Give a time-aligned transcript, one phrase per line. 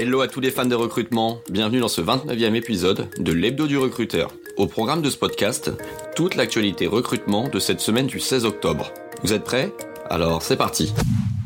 [0.00, 3.76] Hello à tous les fans de recrutement, bienvenue dans ce 29e épisode de l'Hebdo du
[3.76, 4.30] recruteur.
[4.56, 5.72] Au programme de ce podcast,
[6.14, 8.92] toute l'actualité recrutement de cette semaine du 16 octobre.
[9.24, 9.72] Vous êtes prêts?
[10.08, 10.94] Alors c'est parti.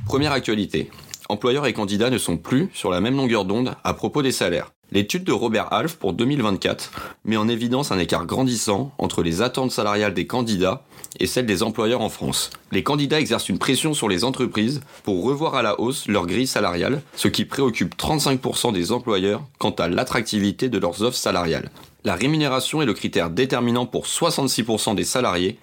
[0.05, 0.91] Première actualité.
[1.31, 4.71] Employeurs et candidats ne sont plus sur la même longueur d'onde à propos des salaires.
[4.95, 9.71] L'étude de Robert Half pour 2024 met en évidence un écart grandissant entre les attentes
[9.71, 10.83] salariales des candidats
[11.19, 12.51] et celles des employeurs en France.
[12.73, 16.47] Les candidats exercent une pression sur les entreprises pour revoir à la hausse leur grille
[16.47, 21.71] salariale, ce qui préoccupe 35% des employeurs quant à l'attractivité de leurs offres salariales.
[22.05, 25.57] La rémunération est le critère déterminant pour 66% des salariés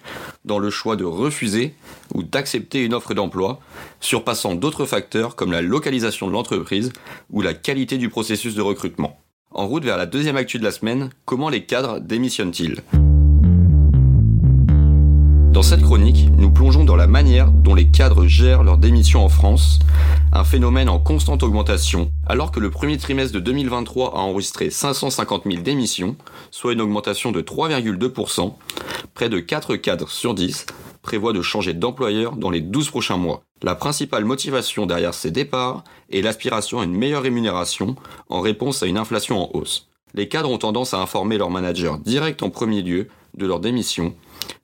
[0.44, 1.74] dans le choix de refuser
[2.14, 3.60] ou d'accepter une offre d'emploi,
[4.00, 6.92] surpassant d'autres facteurs comme la localisation de l'entreprise
[7.30, 9.19] ou la qualité du processus de recrutement.
[9.52, 12.82] En route vers la deuxième actu de la semaine, comment les cadres démissionnent-ils?
[15.52, 19.28] Dans cette chronique, nous plongeons dans la manière dont les cadres gèrent leurs démissions en
[19.28, 19.80] France,
[20.32, 25.42] un phénomène en constante augmentation, alors que le premier trimestre de 2023 a enregistré 550
[25.50, 26.14] 000 démissions,
[26.52, 28.54] soit une augmentation de 3,2%,
[29.14, 30.66] près de 4 cadres sur 10
[31.02, 33.42] prévoient de changer d'employeur dans les 12 prochains mois.
[33.62, 37.96] La principale motivation derrière ces départs est l'aspiration à une meilleure rémunération
[38.28, 39.88] en réponse à une inflation en hausse.
[40.14, 44.14] Les cadres ont tendance à informer leur manager direct en premier lieu de leur démission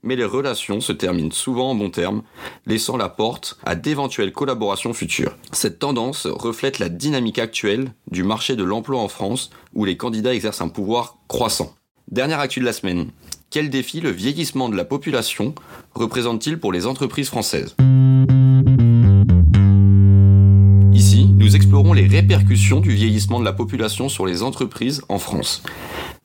[0.03, 2.23] mais les relations se terminent souvent en bons termes,
[2.67, 5.37] laissant la porte à d'éventuelles collaborations futures.
[5.53, 10.35] Cette tendance reflète la dynamique actuelle du marché de l'emploi en France, où les candidats
[10.35, 11.75] exercent un pouvoir croissant.
[12.11, 13.11] Dernière actu de la semaine.
[13.49, 15.55] Quel défi le vieillissement de la population
[15.95, 17.77] représente-t-il pour les entreprises françaises?
[20.93, 25.63] Ici, nous explorons les répercussions du vieillissement de la population sur les entreprises en France.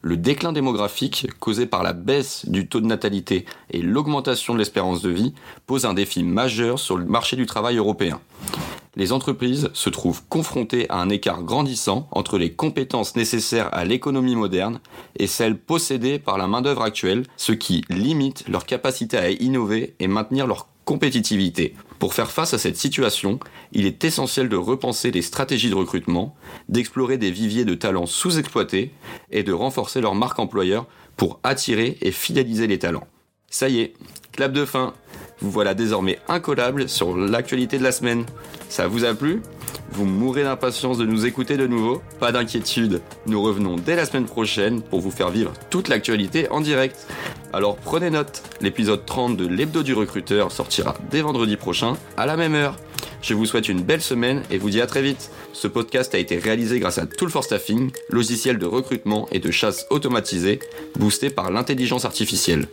[0.02, 5.04] Le déclin démographique causé par la baisse du taux de natalité et l'augmentation de l'espérance
[5.04, 5.36] de vie
[5.68, 8.20] pose un défi majeur sur le marché du travail européen.
[8.98, 14.36] Les entreprises se trouvent confrontées à un écart grandissant entre les compétences nécessaires à l'économie
[14.36, 14.82] moderne
[15.18, 20.08] et celles possédées par la main-d'œuvre actuelle, ce qui limite leur capacité à innover et
[20.08, 21.74] maintenir leur compétitivité.
[22.00, 23.40] Pour faire face à cette situation,
[23.72, 26.36] il est essentiel de repenser les stratégies de recrutement,
[26.68, 28.92] d'explorer des viviers de talents sous-exploités
[29.30, 30.86] et de renforcer leur marque employeur
[31.16, 33.08] pour attirer et fidéliser les talents.
[33.50, 33.94] Ça y est,
[34.34, 34.94] clap de fin.
[35.42, 38.26] Vous voilà désormais incollable sur l'actualité de la semaine.
[38.70, 39.42] Ça vous a plu?
[39.92, 44.26] Vous mourrez d'impatience de nous écouter de nouveau Pas d'inquiétude, nous revenons dès la semaine
[44.26, 47.08] prochaine pour vous faire vivre toute l'actualité en direct.
[47.54, 52.38] Alors prenez note, l'épisode 30 de l'hebdo du recruteur sortira dès vendredi prochain à la
[52.38, 52.78] même heure.
[53.22, 55.30] Je vous souhaite une belle semaine et vous dis à très vite.
[55.54, 59.52] Ce podcast a été réalisé grâce à Tool for Staffing, logiciel de recrutement et de
[59.52, 60.60] chasse automatisé,
[60.98, 62.68] boosté par l'intelligence artificielle.